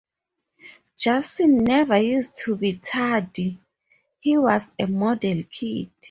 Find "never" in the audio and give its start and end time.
1.63-1.95